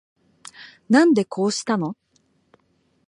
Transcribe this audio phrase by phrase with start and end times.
[0.89, 1.95] なんでこうしたの